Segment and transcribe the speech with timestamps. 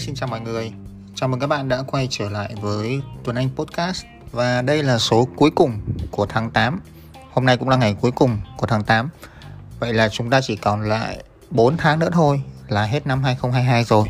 [0.00, 0.72] xin chào mọi người.
[1.14, 4.98] Chào mừng các bạn đã quay trở lại với Tuấn Anh Podcast và đây là
[4.98, 5.80] số cuối cùng
[6.10, 6.80] của tháng 8.
[7.32, 9.08] Hôm nay cũng là ngày cuối cùng của tháng 8.
[9.80, 13.84] Vậy là chúng ta chỉ còn lại 4 tháng nữa thôi là hết năm 2022
[13.84, 14.08] rồi.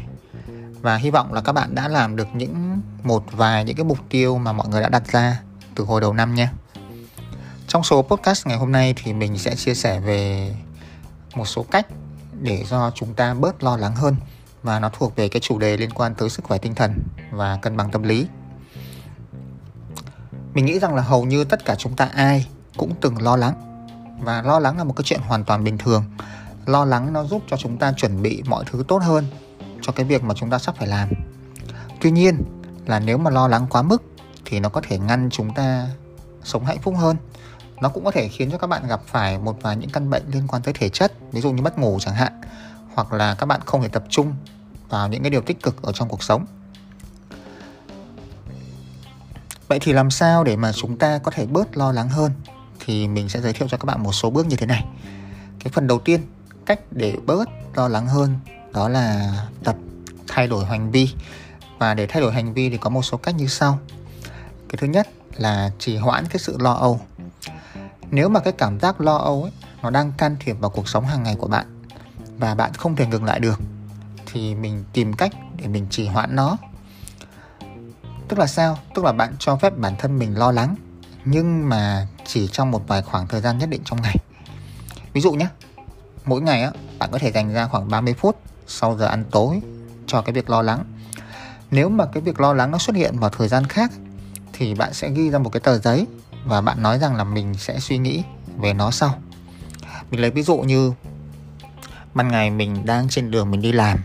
[0.80, 3.98] Và hy vọng là các bạn đã làm được những một vài những cái mục
[4.08, 5.40] tiêu mà mọi người đã đặt ra
[5.74, 6.52] từ hồi đầu năm nha.
[7.68, 10.54] Trong số podcast ngày hôm nay thì mình sẽ chia sẻ về
[11.34, 11.86] một số cách
[12.40, 14.16] để cho chúng ta bớt lo lắng hơn
[14.62, 17.56] và nó thuộc về cái chủ đề liên quan tới sức khỏe tinh thần và
[17.56, 18.26] cân bằng tâm lý.
[20.54, 22.46] Mình nghĩ rằng là hầu như tất cả chúng ta ai
[22.76, 23.54] cũng từng lo lắng
[24.20, 26.04] và lo lắng là một cái chuyện hoàn toàn bình thường.
[26.66, 29.26] Lo lắng nó giúp cho chúng ta chuẩn bị mọi thứ tốt hơn
[29.82, 31.08] cho cái việc mà chúng ta sắp phải làm.
[32.00, 32.42] Tuy nhiên
[32.86, 34.02] là nếu mà lo lắng quá mức
[34.44, 35.88] thì nó có thể ngăn chúng ta
[36.42, 37.16] sống hạnh phúc hơn.
[37.80, 40.22] Nó cũng có thể khiến cho các bạn gặp phải một vài những căn bệnh
[40.32, 42.40] liên quan tới thể chất, ví dụ như mất ngủ chẳng hạn
[42.94, 44.34] hoặc là các bạn không thể tập trung
[44.88, 46.46] vào những cái điều tích cực ở trong cuộc sống.
[49.68, 52.32] Vậy thì làm sao để mà chúng ta có thể bớt lo lắng hơn?
[52.80, 54.84] Thì mình sẽ giới thiệu cho các bạn một số bước như thế này.
[55.58, 56.20] Cái phần đầu tiên
[56.66, 58.38] cách để bớt lo lắng hơn
[58.72, 59.76] đó là tập
[60.28, 61.08] thay đổi hành vi.
[61.78, 63.78] Và để thay đổi hành vi thì có một số cách như sau.
[64.68, 67.00] Cái thứ nhất là trì hoãn cái sự lo âu.
[68.10, 69.52] Nếu mà cái cảm giác lo âu ấy,
[69.82, 71.79] nó đang can thiệp vào cuộc sống hàng ngày của bạn
[72.40, 73.60] và bạn không thể ngừng lại được,
[74.26, 76.56] thì mình tìm cách để mình trì hoãn nó.
[78.28, 78.78] Tức là sao?
[78.94, 80.74] Tức là bạn cho phép bản thân mình lo lắng,
[81.24, 84.16] nhưng mà chỉ trong một vài khoảng thời gian nhất định trong ngày.
[85.12, 85.48] Ví dụ nhé,
[86.24, 89.60] mỗi ngày á, bạn có thể dành ra khoảng 30 phút sau giờ ăn tối
[90.06, 90.84] cho cái việc lo lắng.
[91.70, 93.90] Nếu mà cái việc lo lắng nó xuất hiện vào thời gian khác,
[94.52, 96.06] thì bạn sẽ ghi ra một cái tờ giấy
[96.44, 98.22] và bạn nói rằng là mình sẽ suy nghĩ
[98.58, 99.14] về nó sau.
[100.10, 100.92] Mình lấy ví dụ như
[102.14, 103.98] ban ngày mình đang trên đường mình đi làm.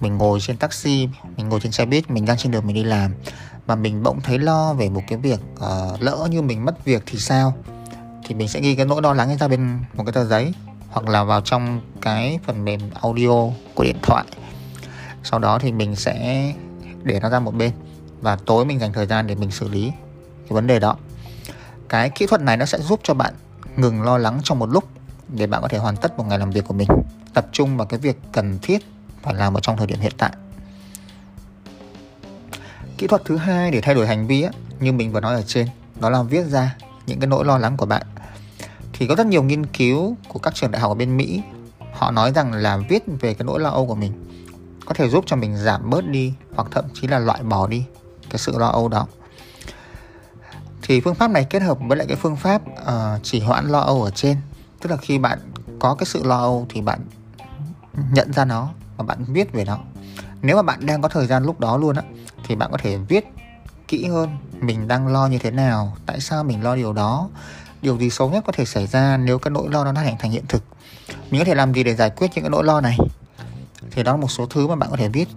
[0.00, 2.84] Mình ngồi trên taxi mình ngồi trên xe buýt mình đang trên đường mình đi
[2.84, 3.14] làm.
[3.66, 7.02] Và mình bỗng thấy lo về một cái việc uh, lỡ như mình mất việc
[7.06, 7.54] thì sao?
[8.26, 10.54] Thì mình sẽ ghi cái nỗi lo lắng ra bên một cái tờ giấy
[10.88, 14.24] hoặc là vào trong cái phần mềm audio của điện thoại.
[15.24, 16.52] Sau đó thì mình sẽ
[17.02, 17.70] để nó ra một bên
[18.20, 19.92] và tối mình dành thời gian để mình xử lý
[20.36, 20.96] cái vấn đề đó.
[21.88, 23.34] Cái kỹ thuật này nó sẽ giúp cho bạn
[23.76, 24.84] ngừng lo lắng trong một lúc
[25.32, 26.88] để bạn có thể hoàn tất một ngày làm việc của mình.
[27.34, 28.78] Tập trung vào cái việc cần thiết
[29.22, 30.32] phải làm ở trong thời điểm hiện tại.
[32.98, 35.42] Kỹ thuật thứ hai để thay đổi hành vi á, như mình vừa nói ở
[35.42, 35.68] trên
[36.00, 36.76] đó là viết ra
[37.06, 38.06] những cái nỗi lo lắng của bạn.
[38.92, 41.42] Thì có rất nhiều nghiên cứu của các trường đại học ở bên Mỹ
[41.92, 44.12] họ nói rằng là viết về cái nỗi lo âu của mình
[44.86, 47.84] có thể giúp cho mình giảm bớt đi hoặc thậm chí là loại bỏ đi
[48.30, 49.06] cái sự lo âu đó.
[50.82, 53.80] Thì phương pháp này kết hợp với lại cái phương pháp uh, chỉ hoãn lo
[53.80, 54.36] âu ở trên
[54.80, 55.38] tức là khi bạn
[55.78, 57.00] có cái sự lo âu thì bạn
[58.12, 59.78] nhận ra nó và bạn viết về nó.
[60.42, 62.02] Nếu mà bạn đang có thời gian lúc đó luôn á,
[62.44, 63.24] thì bạn có thể viết
[63.88, 67.28] kỹ hơn mình đang lo như thế nào, tại sao mình lo điều đó,
[67.82, 70.16] điều gì xấu nhất có thể xảy ra nếu cái nỗi lo đó nó thành
[70.18, 70.64] thành hiện thực.
[71.30, 72.98] Mình có thể làm gì để giải quyết những cái nỗi lo này?
[73.90, 75.28] Thì đó là một số thứ mà bạn có thể viết.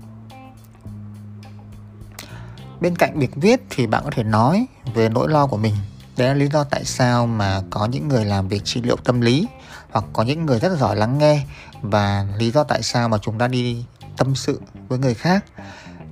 [2.81, 5.75] Bên cạnh việc viết thì bạn có thể nói về nỗi lo của mình
[6.17, 9.21] đấy là lý do tại sao mà có những người làm việc trị liệu tâm
[9.21, 9.47] lý
[9.91, 11.45] hoặc có những người rất là giỏi lắng nghe
[11.81, 13.85] và lý do tại sao mà chúng ta đi
[14.17, 15.45] tâm sự với người khác.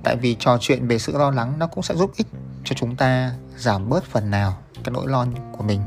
[0.02, 2.26] Tại vì trò chuyện về sự lo lắng nó cũng sẽ giúp ích
[2.64, 5.80] cho chúng ta giảm bớt phần nào cái nỗi lo của mình.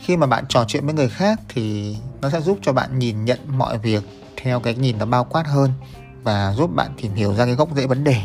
[0.00, 3.24] Khi mà bạn trò chuyện với người khác thì nó sẽ giúp cho bạn nhìn
[3.24, 4.02] nhận mọi việc
[4.36, 5.72] theo cái nhìn nó bao quát hơn
[6.22, 8.16] và giúp bạn tìm hiểu ra cái gốc rễ vấn đề.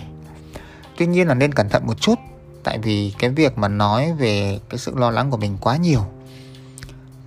[0.97, 2.19] Tuy nhiên là nên cẩn thận một chút
[2.67, 6.01] tại vì cái việc mà nói về cái sự lo lắng của mình quá nhiều,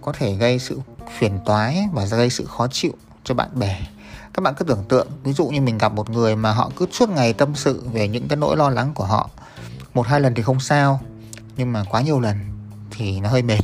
[0.00, 0.80] có thể gây sự
[1.18, 2.92] phiền toái và gây sự khó chịu
[3.24, 3.80] cho bạn bè.
[4.34, 6.86] Các bạn cứ tưởng tượng, ví dụ như mình gặp một người mà họ cứ
[6.92, 9.30] suốt ngày tâm sự về những cái nỗi lo lắng của họ.
[9.94, 11.00] Một hai lần thì không sao,
[11.56, 12.36] nhưng mà quá nhiều lần
[12.90, 13.60] thì nó hơi mệt.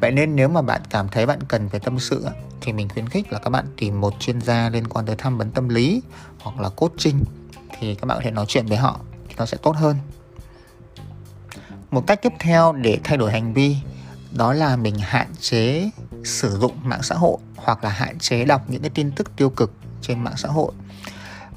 [0.00, 2.26] Vậy nên nếu mà bạn cảm thấy bạn cần phải tâm sự
[2.60, 5.38] thì mình khuyến khích là các bạn tìm một chuyên gia liên quan tới tham
[5.38, 6.02] vấn tâm lý
[6.40, 7.24] hoặc là coaching
[7.78, 9.96] thì các bạn có thể nói chuyện với họ thì nó sẽ tốt hơn
[11.90, 13.76] một cách tiếp theo để thay đổi hành vi,
[14.32, 15.90] đó là mình hạn chế
[16.24, 19.50] sử dụng mạng xã hội hoặc là hạn chế đọc những cái tin tức tiêu
[19.50, 19.72] cực
[20.02, 20.72] trên mạng xã hội.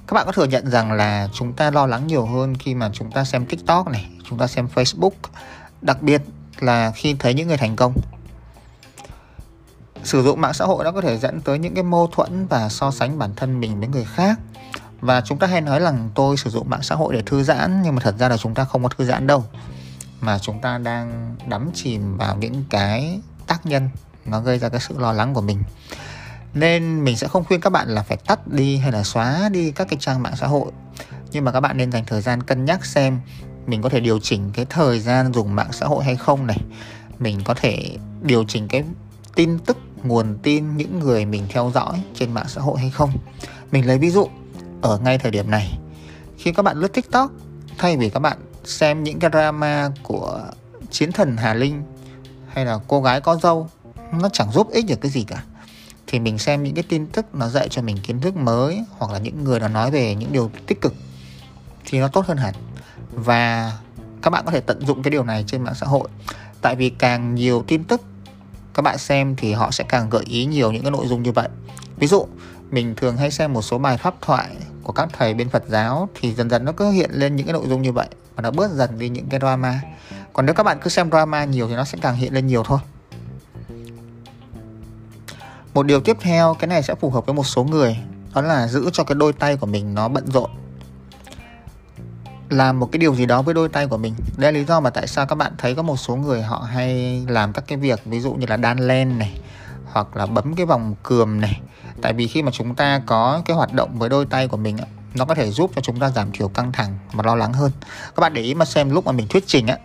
[0.08, 2.90] Các bạn có thừa nhận rằng là chúng ta lo lắng nhiều hơn khi mà
[2.94, 5.12] chúng ta xem tiktok này, chúng ta xem facebook,
[5.82, 6.22] đặc biệt
[6.60, 7.94] là khi thấy những người thành công?
[10.04, 12.70] Sử dụng mạng xã hội nó có thể dẫn tới những cái mâu thuẫn và
[12.70, 14.40] so sánh bản thân mình với người khác.
[15.02, 17.82] Và chúng ta hay nói rằng tôi sử dụng mạng xã hội để thư giãn,
[17.82, 19.44] nhưng mà thật ra là chúng ta không có thư giãn đâu
[20.26, 23.90] mà chúng ta đang đắm chìm vào những cái tác nhân
[24.26, 25.64] nó gây ra cái sự lo lắng của mình.
[26.54, 29.72] Nên mình sẽ không khuyên các bạn là phải tắt đi hay là xóa đi
[29.72, 30.72] các cái trang mạng xã hội.
[31.32, 33.20] Nhưng mà các bạn nên dành thời gian cân nhắc xem
[33.68, 36.58] mình có thể điều chỉnh cái thời gian dùng mạng xã hội hay không này.
[37.20, 38.84] Mình có thể điều chỉnh cái
[39.36, 43.12] tin tức, nguồn tin, những người mình theo dõi trên mạng xã hội hay không.
[43.72, 44.28] Mình lấy ví dụ,
[44.82, 45.80] ở ngay thời điểm này,
[46.38, 47.32] khi các bạn lướt tiktok,
[47.78, 50.42] thay vì các bạn xem những cái drama của
[50.92, 51.84] chiến thần hà linh
[52.48, 53.70] hay là cô gái có dâu,
[54.12, 55.44] nó chẳng giúp ích được cái gì cả.
[56.08, 59.12] Thì mình xem những cái tin tức nó dạy cho mình kiến thức mới hoặc
[59.12, 60.94] là những người nó nói về những điều tích cực
[61.86, 62.54] thì nó tốt hơn hẳn.
[63.12, 63.72] Và
[64.22, 66.08] các bạn có thể tận dụng cái điều này trên mạng xã hội.
[66.62, 68.02] Tại vì càng nhiều tin tức
[68.74, 71.32] các bạn xem thì họ sẽ càng gợi ý nhiều những cái nội dung như
[71.32, 71.50] vậy.
[71.98, 72.28] Ví dụ,
[72.72, 74.50] mình thường hay xem một số bài pháp thoại
[74.84, 77.54] của các thầy bên Phật giáo thì dần dần nó cứ hiện lên những cái
[77.54, 79.82] nội dung như vậy và nó bớt dần đi những cái drama.
[80.34, 82.64] Còn nếu các bạn cứ xem drama nhiều thì nó sẽ càng hiện lên nhiều
[82.64, 82.80] thôi.
[85.74, 87.98] Một điều tiếp theo, cái này sẽ phù hợp với một số người.
[88.36, 90.50] Đó là giữ cho cái đôi tay của mình nó bận rộn.
[92.50, 94.14] Làm một cái điều gì đó với đôi tay của mình.
[94.38, 96.60] Đây là lý do mà tại sao các bạn thấy có một số người họ
[96.60, 99.40] hay làm các cái việc, ví dụ như là đan len này,
[99.86, 101.62] hoặc là bấm cái vòng cườm này.
[102.02, 104.78] Tại vì khi mà chúng ta có cái hoạt động với đôi tay của mình
[105.16, 107.72] nó có thể giúp cho chúng ta giảm thiểu căng thẳng và lo lắng hơn.
[108.16, 109.78] Các bạn để ý mà xem lúc mà mình thuyết trình á,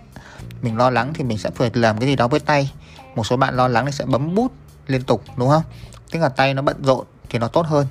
[0.63, 2.73] mình lo lắng thì mình sẽ phải làm cái gì đó với tay.
[3.15, 4.53] Một số bạn lo lắng thì sẽ bấm bút
[4.87, 5.63] liên tục, đúng không?
[6.11, 7.87] Tức là tay nó bận rộn thì nó tốt hơn.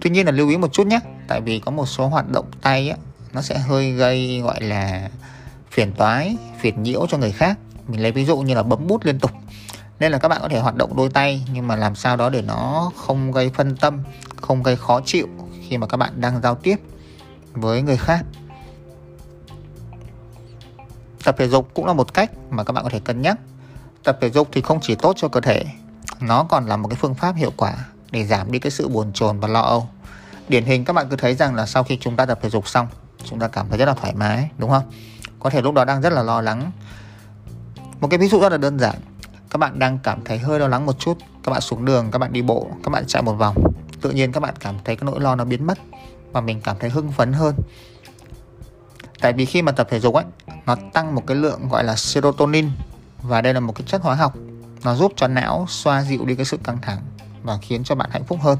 [0.00, 2.46] Tuy nhiên là lưu ý một chút nhé, tại vì có một số hoạt động
[2.62, 2.96] tay á,
[3.32, 5.08] nó sẽ hơi gây gọi là
[5.70, 7.58] phiền toái, phiền nhiễu cho người khác.
[7.88, 9.30] Mình lấy ví dụ như là bấm bút liên tục.
[9.98, 12.30] Nên là các bạn có thể hoạt động đôi tay, nhưng mà làm sao đó
[12.30, 14.02] để nó không gây phân tâm,
[14.36, 15.28] không gây khó chịu
[15.68, 16.76] khi mà các bạn đang giao tiếp
[17.52, 18.24] với người khác.
[21.24, 23.38] Tập thể dục cũng là một cách mà các bạn có thể cân nhắc.
[24.04, 25.64] Tập thể dục thì không chỉ tốt cho cơ thể,
[26.20, 27.74] nó còn là một cái phương pháp hiệu quả
[28.10, 29.88] để giảm đi cái sự buồn chồn và lo âu.
[30.48, 32.68] Điển hình các bạn cứ thấy rằng là sau khi chúng ta tập thể dục
[32.68, 32.86] xong,
[33.24, 34.82] chúng ta cảm thấy rất là thoải mái, đúng không?
[35.40, 36.70] Có thể lúc đó đang rất là lo lắng.
[38.00, 38.94] Một cái ví dụ rất là đơn giản,
[39.50, 42.18] các bạn đang cảm thấy hơi lo lắng một chút, các bạn xuống đường, các
[42.18, 43.56] bạn đi bộ, các bạn chạy một vòng
[44.04, 45.78] tự nhiên các bạn cảm thấy cái nỗi lo nó biến mất
[46.32, 47.54] và mình cảm thấy hưng phấn hơn.
[49.20, 50.24] Tại vì khi mà tập thể dục ấy,
[50.66, 52.70] nó tăng một cái lượng gọi là serotonin
[53.22, 54.34] và đây là một cái chất hóa học.
[54.84, 56.98] Nó giúp cho não xoa dịu đi cái sự căng thẳng
[57.42, 58.58] và khiến cho bạn hạnh phúc hơn.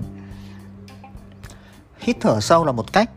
[1.98, 3.10] Hít thở sâu là một cách,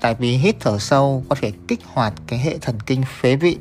[0.00, 3.58] tại vì hít thở sâu có thể kích hoạt cái hệ thần kinh phế vị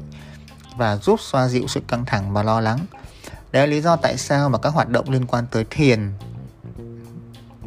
[0.78, 2.80] và giúp xoa dịu sự căng thẳng và lo lắng.
[3.52, 6.12] Đấy là lý do tại sao mà các hoạt động liên quan tới thiền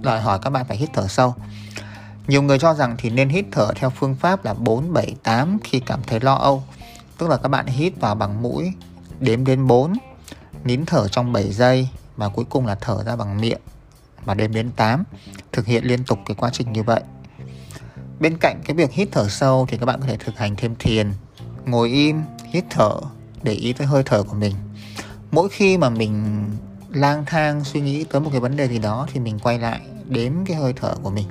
[0.03, 1.35] đòi hỏi các bạn phải hít thở sâu.
[2.27, 5.59] Nhiều người cho rằng thì nên hít thở theo phương pháp là 4 7 8
[5.65, 6.63] khi cảm thấy lo âu.
[7.19, 8.73] Tức là các bạn hít vào bằng mũi,
[9.21, 9.93] đếm đến 4,
[10.65, 13.61] nín thở trong 7 giây và cuối cùng là thở ra bằng miệng
[14.25, 15.05] và đếm đến 8.
[15.53, 17.03] Thực hiện liên tục cái quá trình như vậy.
[18.21, 20.75] Bên cạnh cái việc hít thở sâu thì các bạn có thể thực hành thêm
[20.79, 21.13] thiền,
[21.65, 22.23] ngồi im,
[22.53, 22.93] hít thở,
[23.43, 24.55] để ý tới hơi thở của mình.
[25.31, 26.45] Mỗi khi mà mình
[26.93, 29.81] lang thang suy nghĩ tới một cái vấn đề gì đó thì mình quay lại
[30.09, 31.27] đếm cái hơi thở của mình.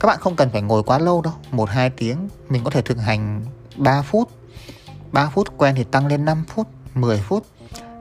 [0.00, 2.98] Các bạn không cần phải ngồi quá lâu đâu, 1-2 tiếng, mình có thể thực
[2.98, 3.44] hành
[3.76, 4.28] 3 phút.
[5.12, 7.46] 3 phút quen thì tăng lên 5 phút, 10 phút,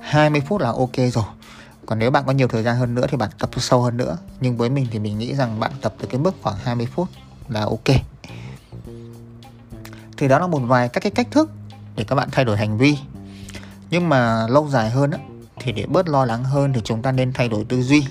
[0.02, 1.26] 20 phút là ok rồi.
[1.86, 4.18] Còn nếu bạn có nhiều thời gian hơn nữa thì bạn tập sâu hơn nữa.
[4.42, 7.08] Nhưng với mình thì mình nghĩ rằng bạn tập từ cái mức khoảng 20 phút
[7.50, 7.96] là ok
[10.20, 11.52] thì đó là một vài các cái cách thức
[11.96, 12.98] để các bạn thay đổi hành vi
[13.90, 15.20] nhưng mà lâu dài hơn á,
[15.60, 18.04] thì để bớt lo lắng hơn thì chúng ta nên thay đổi tư duy.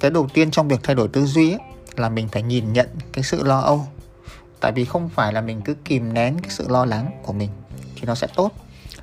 [0.00, 1.60] Cái đầu tiên trong việc thay đổi tư duy ấy,
[1.96, 3.86] là mình phải nhìn nhận cái sự lo âu.
[4.60, 7.50] Tại vì không phải là mình cứ kìm nén cái sự lo lắng của mình
[7.96, 8.50] thì nó sẽ tốt.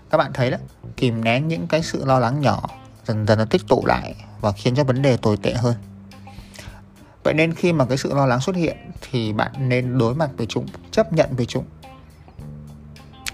[0.10, 0.58] Các bạn thấy đó
[0.98, 2.70] kìm nén những cái sự lo lắng nhỏ
[3.08, 5.76] dần dần nó tích tụ lại và khiến cho vấn đề tồi tệ hơn.
[7.24, 10.30] Vậy nên khi mà cái sự lo lắng xuất hiện thì bạn nên đối mặt
[10.38, 11.66] với chúng, chấp nhận với chúng.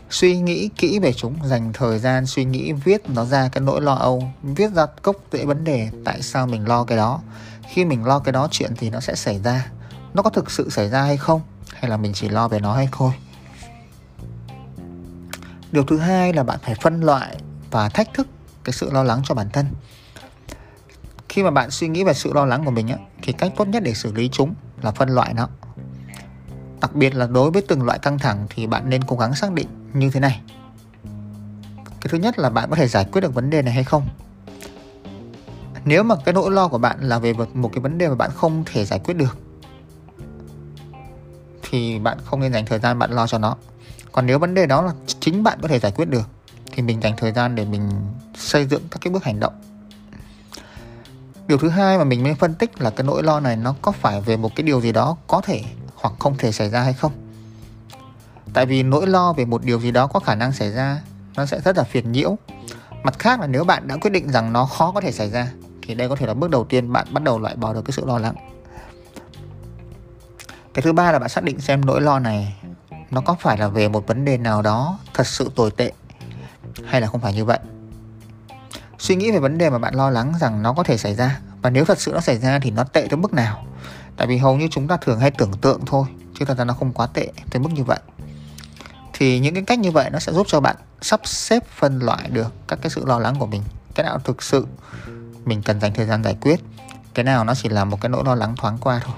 [0.09, 3.81] Suy nghĩ kỹ về chúng, dành thời gian suy nghĩ viết nó ra cái nỗi
[3.81, 7.21] lo âu, viết ra cốc rễ vấn đề tại sao mình lo cái đó.
[7.69, 9.71] Khi mình lo cái đó chuyện thì nó sẽ xảy ra.
[10.13, 11.41] Nó có thực sự xảy ra hay không?
[11.73, 13.11] Hay là mình chỉ lo về nó hay thôi?
[15.71, 17.35] Điều thứ hai là bạn phải phân loại
[17.71, 18.27] và thách thức
[18.63, 19.65] cái sự lo lắng cho bản thân
[21.29, 23.67] khi mà bạn suy nghĩ về sự lo lắng của mình á, thì cách tốt
[23.67, 25.49] nhất để xử lý chúng là phân loại nó
[26.81, 29.51] đặc biệt là đối với từng loại căng thẳng thì bạn nên cố gắng xác
[29.51, 30.41] định như thế này.
[31.75, 34.07] Cái thứ nhất là bạn có thể giải quyết được vấn đề này hay không?
[35.85, 38.31] Nếu mà cái nỗi lo của bạn là về một cái vấn đề mà bạn
[38.35, 39.37] không thể giải quyết được,
[41.61, 43.55] thì bạn không nên dành thời gian bạn lo cho nó.
[44.11, 46.29] Còn nếu vấn đề đó là chính bạn có thể giải quyết được,
[46.71, 47.89] thì mình dành thời gian để mình
[48.35, 49.53] xây dựng các cái bước hành động.
[51.47, 53.91] Điều thứ hai mà mình mới phân tích là cái nỗi lo này nó có
[53.91, 55.63] phải về một cái điều gì đó có thể
[55.95, 57.11] hoặc không thể xảy ra hay không?
[58.53, 61.01] Tại vì nỗi lo về một điều gì đó có khả năng xảy ra,
[61.35, 62.37] nó sẽ rất là phiền nhiễu.
[63.03, 65.51] Mặt khác là nếu bạn đã quyết định rằng nó khó có thể xảy ra,
[65.81, 67.91] thì đây có thể là bước đầu tiên bạn bắt đầu loại bỏ được cái
[67.91, 68.35] sự lo lắng.
[70.73, 72.55] Cái thứ ba là bạn xác định xem nỗi lo này
[73.11, 75.91] nó có phải là về một vấn đề nào đó thật sự tồi tệ,
[76.85, 77.59] hay là không phải như vậy.
[78.97, 81.39] Suy nghĩ về vấn đề mà bạn lo lắng rằng nó có thể xảy ra,
[81.61, 83.65] và nếu thật sự nó xảy ra thì nó tệ tới mức nào?
[84.17, 86.05] Tại vì hầu như chúng ta thường hay tưởng tượng thôi,
[86.39, 87.99] chứ thật ra nó không quá tệ tới mức như vậy
[89.19, 92.29] thì những cái cách như vậy nó sẽ giúp cho bạn sắp xếp phân loại
[92.29, 93.61] được các cái sự lo lắng của mình.
[93.95, 94.67] Cái nào thực sự
[95.45, 96.59] mình cần dành thời gian giải quyết,
[97.13, 99.15] cái nào nó chỉ là một cái nỗi lo lắng thoáng qua thôi.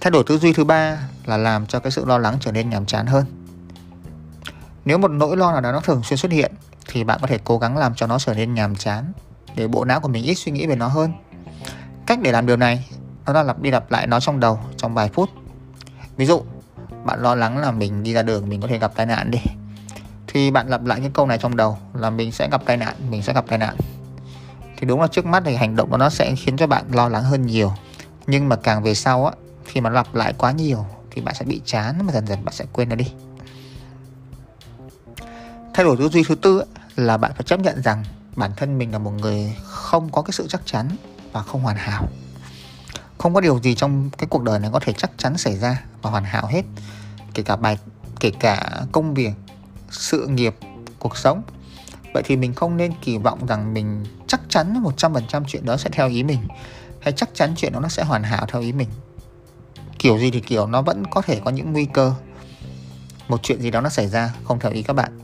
[0.00, 2.70] Thay đổi tư duy thứ ba là làm cho cái sự lo lắng trở nên
[2.70, 3.24] nhàm chán hơn.
[4.84, 6.52] Nếu một nỗi lo nào đó nó thường xuyên xuất hiện,
[6.88, 9.12] thì bạn có thể cố gắng làm cho nó trở nên nhàm chán
[9.54, 11.12] để bộ não của mình ít suy nghĩ về nó hơn.
[12.06, 12.88] Cách để làm điều này
[13.26, 15.30] đó là lặp đi lặp lại nó trong đầu trong vài phút.
[16.16, 16.42] Ví dụ
[17.08, 19.38] bạn lo lắng là mình đi ra đường mình có thể gặp tai nạn đi.
[20.26, 22.94] Thì bạn lặp lại cái câu này trong đầu là mình sẽ gặp tai nạn,
[23.10, 23.76] mình sẽ gặp tai nạn.
[24.76, 27.08] Thì đúng là trước mắt thì hành động của nó sẽ khiến cho bạn lo
[27.08, 27.72] lắng hơn nhiều.
[28.26, 29.32] Nhưng mà càng về sau á,
[29.64, 32.54] khi mà lặp lại quá nhiều thì bạn sẽ bị chán mà dần dần bạn
[32.54, 33.12] sẽ quên nó đi.
[35.74, 36.62] Thay đổi tư duy thứ tư
[36.96, 38.04] là bạn phải chấp nhận rằng
[38.36, 40.88] bản thân mình là một người không có cái sự chắc chắn
[41.32, 42.08] và không hoàn hảo.
[43.18, 45.82] Không có điều gì trong cái cuộc đời này có thể chắc chắn xảy ra
[46.02, 46.62] và hoàn hảo hết.
[47.34, 47.78] Kể cả bài
[48.20, 49.32] kể cả công việc
[49.90, 50.54] sự nghiệp
[50.98, 51.42] cuộc sống.
[52.14, 55.90] Vậy thì mình không nên kỳ vọng rằng mình chắc chắn 100% chuyện đó sẽ
[55.92, 56.40] theo ý mình
[57.00, 58.88] hay chắc chắn chuyện đó nó sẽ hoàn hảo theo ý mình.
[59.98, 62.14] Kiểu gì thì kiểu nó vẫn có thể có những nguy cơ.
[63.28, 65.18] Một chuyện gì đó nó xảy ra không theo ý các bạn.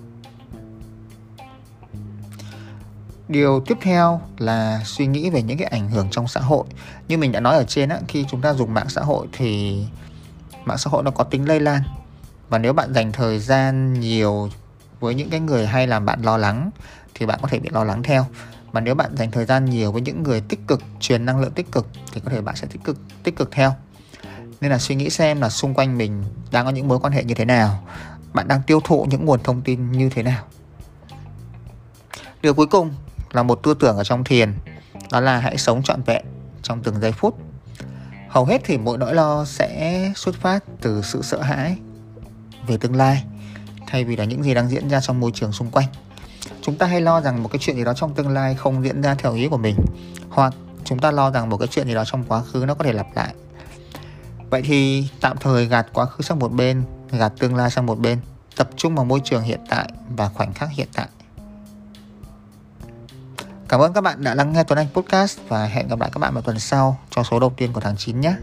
[3.28, 6.64] Điều tiếp theo là suy nghĩ về những cái ảnh hưởng trong xã hội.
[7.08, 9.84] Như mình đã nói ở trên á, khi chúng ta dùng mạng xã hội thì
[10.64, 11.82] mạng xã hội nó có tính lây lan.
[12.48, 14.48] Và nếu bạn dành thời gian nhiều
[15.00, 16.70] với những cái người hay làm bạn lo lắng,
[17.14, 18.26] thì bạn có thể bị lo lắng theo.
[18.72, 21.52] Mà nếu bạn dành thời gian nhiều với những người tích cực, truyền năng lượng
[21.52, 23.74] tích cực, thì có thể bạn sẽ tích cực tích cực theo.
[24.60, 27.24] Nên là suy nghĩ xem là xung quanh mình đang có những mối quan hệ
[27.24, 27.88] như thế nào,
[28.32, 30.44] bạn đang tiêu thụ những nguồn thông tin như thế nào.
[32.42, 32.94] Điều cuối cùng
[33.32, 34.54] là một tư tưởng ở trong thiền,
[35.12, 36.24] đó là hãy sống trọn vẹn
[36.62, 37.38] trong từng giây phút
[38.34, 41.76] hầu hết thì mỗi nỗi lo sẽ xuất phát từ sự sợ hãi
[42.66, 43.24] về tương lai,
[43.86, 45.86] thay vì là những gì đang diễn ra trong môi trường xung quanh.
[46.62, 49.02] Chúng ta hay lo rằng một cái chuyện gì đó trong tương lai không diễn
[49.02, 49.76] ra theo ý của mình,
[50.30, 52.84] hoặc chúng ta lo rằng một cái chuyện gì đó trong quá khứ nó có
[52.84, 53.34] thể lặp lại.
[54.50, 57.98] Vậy thì tạm thời gạt quá khứ sang một bên, gạt tương lai sang một
[57.98, 58.18] bên,
[58.56, 61.08] tập trung vào môi trường hiện tại và khoảnh khắc hiện tại.
[63.74, 66.18] Cảm ơn các bạn đã lắng nghe Tuấn Anh Podcast và hẹn gặp lại các
[66.18, 68.34] bạn vào tuần sau cho số đầu tiên của tháng 9 nhé.